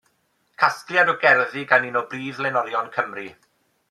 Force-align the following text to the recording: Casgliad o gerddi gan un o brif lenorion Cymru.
Casgliad 0.61 1.11
o 1.13 1.15
gerddi 1.25 1.63
gan 1.73 1.85
un 1.89 1.99
o 2.01 2.03
brif 2.13 2.39
lenorion 2.47 2.91
Cymru. 2.97 3.27